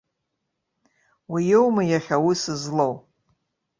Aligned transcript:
Уи 1.31 1.43
аума 1.57 1.83
иахьа 1.85 2.17
аус 2.19 2.41
злоу? 2.61 2.93